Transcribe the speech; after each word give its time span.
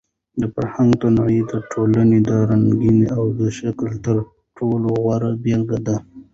فرهنګي 0.53 0.95
تنوع 1.01 1.37
د 1.51 1.53
ټولنې 1.71 2.19
د 2.29 2.29
رنګینۍ 2.49 3.05
او 3.17 3.23
د 3.39 3.41
ښکلا 3.57 3.93
تر 4.05 4.17
ټولو 4.57 4.87
غوره 5.03 5.31
بېلګه 5.43 5.79
ده. 5.87 5.95